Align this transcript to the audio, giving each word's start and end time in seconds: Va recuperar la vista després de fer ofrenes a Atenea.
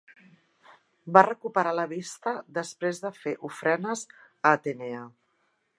Va 1.17 1.23
recuperar 1.27 1.73
la 1.81 1.85
vista 1.91 2.33
després 2.59 3.03
de 3.05 3.13
fer 3.19 3.35
ofrenes 3.53 4.05
a 4.31 4.57
Atenea. 4.59 5.07